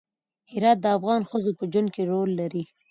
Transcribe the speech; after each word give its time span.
هرات 0.51 0.77
د 0.81 0.85
افغان 0.97 1.21
ښځو 1.29 1.51
په 1.59 1.63
ژوند 1.71 1.89
کې 1.93 2.01
رول 2.11 2.29
لري. 2.41 2.63